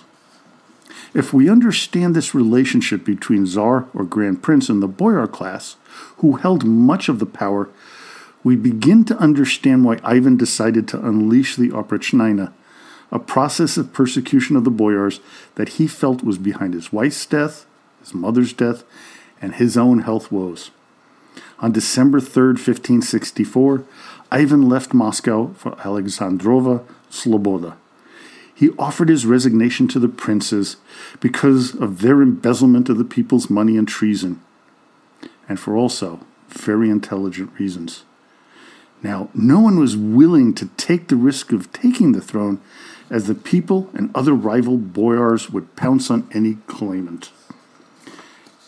If 1.14 1.34
we 1.34 1.50
understand 1.50 2.16
this 2.16 2.36
relationship 2.36 3.06
between 3.06 3.46
Tsar 3.46 3.88
or 3.94 4.04
Grand 4.04 4.44
Prince 4.44 4.70
and 4.70 4.82
the 4.82 4.88
boyar 4.88 5.28
class, 5.28 5.76
who 6.18 6.34
held 6.34 6.66
much 6.66 7.10
of 7.10 7.20
the 7.20 7.26
power 7.26 7.70
we 8.44 8.56
begin 8.56 9.06
to 9.06 9.18
understand 9.18 9.86
why 9.86 10.00
Ivan 10.04 10.38
decided 10.38 10.88
to 10.88 11.06
unleash 11.06 11.56
the 11.56 11.70
Oprichnina, 11.70 12.52
a 13.12 13.20
process 13.20 13.78
of 13.78 13.94
persecution 13.94 14.56
of 14.56 14.64
the 14.64 14.72
boyars 14.72 15.20
that 15.56 15.70
he 15.70 15.88
felt 15.88 16.24
was 16.24 16.38
behind 16.38 16.74
his 16.74 16.92
wife's 16.92 17.26
death, 17.26 17.66
his 18.00 18.14
mother's 18.14 18.54
death, 18.54 18.84
and 19.42 19.56
his 19.56 19.78
own 19.78 20.00
health 20.00 20.32
woes. 20.32 20.72
On 21.62 21.72
December 21.72 22.20
3, 22.20 22.54
1564, 22.54 23.84
Ivan 24.32 24.68
left 24.68 24.96
Moscow 24.96 25.54
for 25.54 25.72
Alexandrova 25.74 26.84
Sloboda. 27.12 27.76
He 28.54 28.72
offered 28.80 29.10
his 29.10 29.28
resignation 29.28 29.88
to 29.90 30.00
the 30.00 30.08
princes 30.08 30.78
because 31.20 31.76
of 31.76 32.02
their 32.02 32.22
embezzlement 32.22 32.90
of 32.90 32.98
the 32.98 33.04
people's 33.04 33.50
money 33.50 33.78
and 33.78 33.88
treason, 33.88 34.42
and 35.48 35.60
for 35.60 35.76
also 35.76 36.20
very 36.48 36.90
intelligent 36.90 37.52
reasons. 37.60 38.06
Now, 39.04 39.30
no 39.34 39.60
one 39.60 39.80
was 39.80 39.96
willing 39.96 40.54
to 40.56 40.68
take 40.78 41.08
the 41.08 41.16
risk 41.16 41.52
of 41.52 41.72
taking 41.72 42.12
the 42.12 42.22
throne, 42.22 42.60
as 43.10 43.28
the 43.28 43.36
people 43.36 43.90
and 43.94 44.10
other 44.16 44.34
rival 44.34 44.78
boyars 44.78 45.50
would 45.50 45.76
pounce 45.76 46.10
on 46.10 46.28
any 46.34 46.56
claimant. 46.68 47.32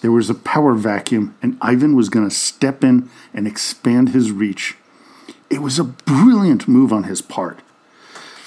There 0.03 0.12
was 0.12 0.29
a 0.29 0.36
power 0.36 0.74
vacuum, 0.74 1.33
and 1.41 1.57
Ivan 1.62 1.95
was 1.95 2.10
going 2.10 2.27
to 2.27 2.36
step 2.36 2.83
in 2.83 3.10
and 3.33 3.48
expand 3.48 4.10
his 4.10 4.33
reach. 4.33 4.75
It 5.50 5.62
was 5.62 5.79
a 5.79 5.86
brilliant 5.86 6.67
move 6.67 6.91
on 6.91 7.05
his 7.05 7.22
part. 7.22 7.60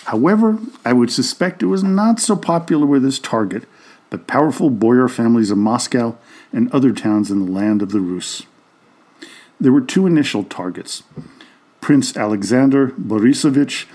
However, 0.05 0.59
I 0.85 0.93
would 0.93 1.11
suspect 1.11 1.63
it 1.63 1.67
was 1.67 1.83
not 1.83 2.21
so 2.21 2.37
popular 2.37 2.85
with 2.85 3.03
his 3.05 3.19
target, 3.19 3.65
the 4.11 4.19
powerful 4.19 4.69
boyar 4.69 5.09
families 5.09 5.51
of 5.51 5.57
Moscow 5.57 6.19
and 6.53 6.71
other 6.73 6.93
towns 6.93 7.31
in 7.31 7.47
the 7.47 7.51
land 7.51 7.81
of 7.81 7.91
the 7.91 8.01
Rus. 8.01 8.43
There 9.59 9.73
were 9.73 9.81
two 9.81 10.07
initial 10.07 10.45
targets 10.45 11.05
Prince 11.81 12.19
Alexander 12.19 12.89
Borisovich 12.89 13.87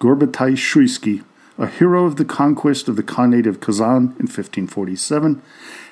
Gorbaty 0.00 0.52
Shuisky, 0.52 1.24
a 1.58 1.66
hero 1.66 2.04
of 2.04 2.16
the 2.16 2.24
conquest 2.24 2.88
of 2.88 2.96
the 2.96 3.02
Khanate 3.02 3.46
of 3.46 3.60
Kazan 3.60 4.14
in 4.18 4.26
1547, 4.26 5.42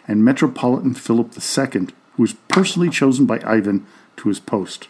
and 0.06 0.24
Metropolitan 0.24 0.94
Philip 0.94 1.32
II, 1.34 1.88
who 2.16 2.22
was 2.22 2.34
personally 2.48 2.90
chosen 2.90 3.26
by 3.26 3.40
Ivan 3.44 3.86
to 4.16 4.28
his 4.28 4.40
post. 4.40 4.88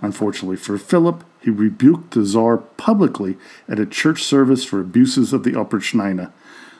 Unfortunately 0.00 0.56
for 0.56 0.78
Philip, 0.78 1.24
he 1.40 1.50
rebuked 1.50 2.12
the 2.14 2.24
Tsar 2.24 2.58
publicly 2.58 3.36
at 3.68 3.78
a 3.78 3.86
church 3.86 4.22
service 4.22 4.64
for 4.64 4.80
abuses 4.80 5.32
of 5.32 5.44
the 5.44 5.58
Upper 5.58 5.78
Oprichnina, 5.78 6.32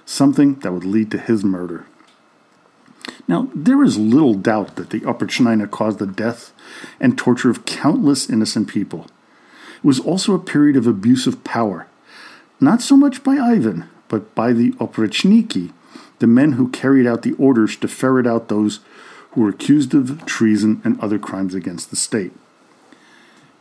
something 0.05 0.57
that 0.57 0.73
would 0.73 0.85
lead 0.85 1.11
to 1.11 1.19
his 1.19 1.45
murder. 1.45 1.87
Now, 3.29 3.49
there 3.55 3.83
is 3.83 3.99
little 3.99 4.35
doubt 4.35 4.77
that 4.77 4.91
the 4.91 5.05
Upper 5.07 5.27
Oprichnina 5.27 5.71
caused 5.71 5.99
the 5.99 6.07
death 6.07 6.53
and 7.01 7.17
torture 7.17 7.51
of 7.51 7.65
countless 7.65 8.29
innocent 8.29 8.69
people. 8.69 9.07
It 9.77 9.85
was 9.85 10.01
also 10.01 10.35
a 10.35 10.39
period 10.39 10.77
of 10.77 10.87
abuse 10.87 11.27
of 11.27 11.45
power, 11.45 11.87
not 12.61 12.83
so 12.83 12.97
much 12.97 13.23
by 13.23 13.37
Ivan, 13.37 13.89
but 14.09 14.35
by 14.35 14.53
the 14.53 14.73
Oprichniki, 14.73 15.73
the 16.19 16.27
men 16.27 16.53
who 16.53 16.69
carried 16.71 17.07
out 17.07 17.23
the 17.23 17.35
orders 17.35 17.77
to 17.77 17.89
ferret 17.89 18.27
out 18.27 18.49
those 18.49 18.81
who 19.33 19.43
were 19.43 19.51
accused 19.51 19.95
of 19.95 20.25
treason 20.25 20.81
and 20.85 20.99
other 21.01 21.19
crimes 21.19 21.55
against 21.55 21.91
the 21.91 21.97
state. 21.97 22.33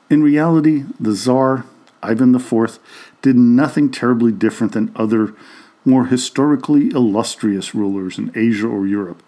In 0.10 0.24
reality, 0.24 0.86
the 1.00 1.14
Tsar, 1.14 1.66
Ivan 2.02 2.34
IV, 2.36 2.80
did 3.22 3.36
nothing 3.36 3.92
terribly 3.92 4.32
different 4.32 4.74
than 4.74 4.92
other 4.96 5.36
more 5.84 6.06
historically 6.06 6.90
illustrious 6.92 7.75
rulers 7.75 8.18
in 8.18 8.32
Asia 8.36 8.68
or 8.68 8.88
Europe 8.88 9.22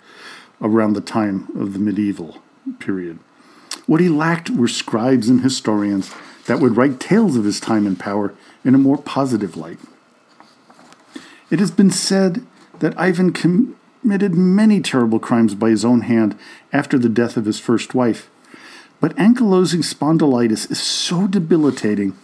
around 0.62 0.94
the 0.94 1.02
time 1.02 1.48
of 1.56 1.74
the 1.74 1.80
medieval 1.80 2.38
period. 2.80 3.20
What 3.86 4.02
he 4.02 4.10
lacked 4.10 4.50
were 4.50 4.68
scribes 4.68 5.30
and 5.30 5.42
historians 5.42 6.12
that 6.48 6.60
would 6.60 6.76
write 6.76 7.00
tales 7.00 7.36
of 7.36 7.46
his 7.46 7.60
time 7.60 7.86
in 7.86 7.96
power 7.96 8.34
in 8.66 8.74
a 8.74 8.80
more 8.80 8.98
positive 8.98 9.56
light. 9.56 9.80
It 11.50 11.60
has 11.60 11.72
been 11.72 11.92
said 11.92 12.46
that 12.80 13.00
Ivan 13.00 13.32
committed 13.32 14.36
many 14.36 14.82
terrible 14.82 15.20
crimes 15.20 15.56
by 15.56 15.70
his 15.70 15.86
own 15.86 16.02
hand 16.02 16.38
after 16.74 16.98
the 16.98 17.10
death 17.10 17.38
of 17.38 17.46
his 17.46 17.60
first 17.60 17.94
wife, 17.94 18.30
but 19.00 19.16
ankylosing 19.16 19.84
spondylitis 19.84 20.70
is 20.72 20.82
so 20.82 21.28
debilitating 21.28 22.18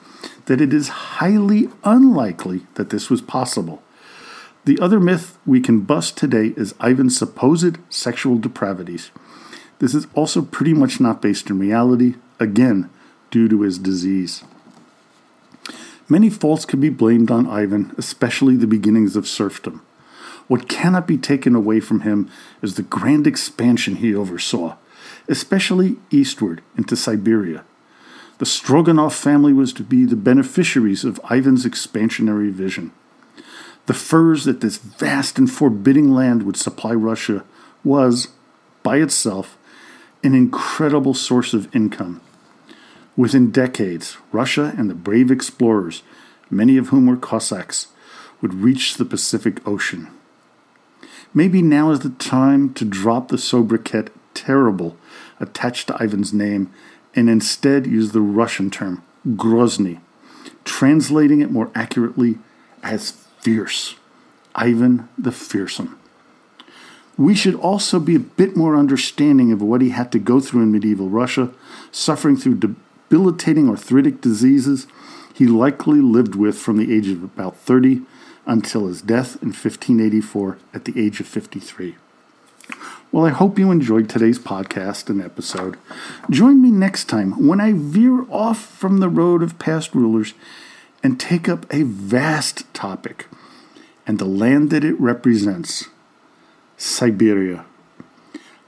that 0.45 0.61
it 0.61 0.73
is 0.73 0.89
highly 0.89 1.69
unlikely 1.83 2.65
that 2.75 2.89
this 2.89 3.09
was 3.09 3.21
possible. 3.21 3.81
The 4.65 4.79
other 4.79 4.99
myth 4.99 5.37
we 5.45 5.59
can 5.59 5.81
bust 5.81 6.17
today 6.17 6.53
is 6.55 6.73
Ivan's 6.81 7.17
supposed 7.17 7.77
sexual 7.89 8.37
depravities. 8.37 9.11
This 9.79 9.93
is 9.93 10.07
also 10.13 10.41
pretty 10.41 10.73
much 10.73 10.99
not 10.99 11.21
based 11.21 11.49
in 11.49 11.59
reality, 11.59 12.15
again, 12.39 12.89
due 13.33 13.49
to 13.49 13.63
his 13.63 13.77
disease. 13.77 14.43
Many 16.07 16.29
faults 16.29 16.63
can 16.63 16.79
be 16.79 16.89
blamed 16.89 17.31
on 17.31 17.47
Ivan, 17.47 17.93
especially 17.97 18.55
the 18.55 18.67
beginnings 18.67 19.15
of 19.15 19.27
serfdom. 19.27 19.81
What 20.47 20.69
cannot 20.69 21.07
be 21.07 21.17
taken 21.17 21.55
away 21.55 21.79
from 21.79 22.01
him 22.01 22.29
is 22.61 22.75
the 22.75 22.83
grand 22.83 23.27
expansion 23.27 23.97
he 23.97 24.15
oversaw 24.15 24.77
especially 25.27 25.97
eastward 26.11 26.61
into 26.77 26.95
Siberia. 26.95 27.63
The 28.39 28.45
Stroganov 28.45 29.13
family 29.13 29.53
was 29.53 29.71
to 29.73 29.83
be 29.83 30.05
the 30.05 30.15
beneficiaries 30.15 31.03
of 31.03 31.19
Ivan's 31.29 31.65
expansionary 31.65 32.51
vision. 32.51 32.91
The 33.85 33.93
furs 33.93 34.45
that 34.45 34.61
this 34.61 34.77
vast 34.77 35.37
and 35.37 35.49
forbidding 35.51 36.11
land 36.11 36.43
would 36.43 36.57
supply 36.57 36.93
Russia 36.93 37.43
was, 37.83 38.29
by 38.81 38.97
itself, 38.97 39.57
an 40.23 40.33
incredible 40.33 41.13
source 41.13 41.53
of 41.53 41.73
income. 41.75 42.21
Within 43.15 43.51
decades, 43.51 44.17
Russia 44.31 44.73
and 44.77 44.89
the 44.89 44.95
brave 44.95 45.29
explorers, 45.29 46.01
many 46.49 46.77
of 46.77 46.89
whom 46.89 47.05
were 47.05 47.17
Cossacks, 47.17 47.87
would 48.41 48.55
reach 48.55 48.95
the 48.95 49.05
Pacific 49.05 49.65
Ocean. 49.67 50.09
Maybe 51.33 51.61
now 51.61 51.91
is 51.91 51.99
the 51.99 52.09
time 52.09 52.73
to 52.75 52.85
drop 52.85 53.27
the 53.27 53.37
sobriquet 53.37 54.09
terrible 54.33 54.97
attached 55.39 55.87
to 55.87 56.03
Ivan's 56.03 56.33
name 56.33 56.71
and 57.15 57.29
instead 57.29 57.85
use 57.85 58.11
the 58.11 58.21
Russian 58.21 58.69
term, 58.69 59.03
Grozny, 59.27 59.99
translating 60.65 61.41
it 61.41 61.51
more 61.51 61.71
accurately 61.75 62.39
as 62.81 63.11
fierce. 63.39 63.95
Ivan 64.55 65.09
the 65.17 65.31
Fearsome. 65.31 65.97
We 67.17 67.35
should 67.35 67.55
also 67.55 67.99
be 67.99 68.15
a 68.15 68.19
bit 68.19 68.55
more 68.55 68.75
understanding 68.75 69.51
of 69.51 69.61
what 69.61 69.81
he 69.81 69.89
had 69.89 70.11
to 70.13 70.19
go 70.19 70.39
through 70.39 70.63
in 70.63 70.71
medieval 70.71 71.09
Russia, 71.09 71.51
suffering 71.91 72.37
through 72.37 72.55
debilitating 73.13 73.69
arthritic 73.69 74.21
diseases 74.21 74.87
he 75.35 75.45
likely 75.45 76.01
lived 76.01 76.33
with 76.33 76.57
from 76.57 76.77
the 76.77 76.91
age 76.91 77.07
of 77.09 77.23
about 77.23 77.55
30 77.55 78.01
until 78.47 78.87
his 78.87 79.03
death 79.03 79.35
in 79.43 79.49
1584 79.49 80.57
at 80.73 80.85
the 80.85 80.99
age 80.99 81.19
of 81.19 81.27
53. 81.27 81.95
Well, 83.11 83.27
I 83.27 83.29
hope 83.29 83.59
you 83.59 83.69
enjoyed 83.69 84.09
today's 84.09 84.39
podcast 84.39 85.11
and 85.11 85.21
episode. 85.21 85.77
Join 86.31 86.59
me 86.59 86.71
next 86.71 87.05
time 87.05 87.47
when 87.47 87.61
I 87.61 87.73
veer 87.73 88.25
off 88.31 88.65
from 88.65 88.97
the 88.97 89.09
road 89.09 89.43
of 89.43 89.59
past 89.59 89.93
rulers 89.93 90.33
and 91.03 91.19
take 91.19 91.47
up 91.47 91.71
a 91.71 91.83
vast 91.83 92.73
topic 92.73 93.27
and 94.07 94.17
the 94.17 94.25
land 94.25 94.71
that 94.71 94.83
it 94.83 94.99
represents 94.99 95.87
Siberia. 96.77 97.63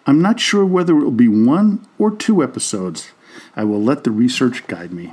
I'm 0.05 0.21
not 0.21 0.39
sure 0.39 0.67
whether 0.67 0.95
it 0.95 1.03
will 1.03 1.09
be 1.09 1.27
one 1.27 1.87
or 1.97 2.15
two 2.15 2.43
episodes. 2.43 3.09
I 3.54 3.64
will 3.64 3.82
let 3.82 4.04
the 4.04 4.10
research 4.10 4.66
guide 4.66 4.92
me. 4.92 5.12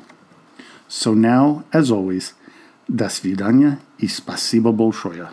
So 0.88 1.14
now, 1.14 1.64
as 1.74 1.92
always, 1.92 2.34
до 2.88 3.10
свидания 3.10 3.80
и 3.98 4.08
спасибо 4.08 4.72
большое. 4.72 5.30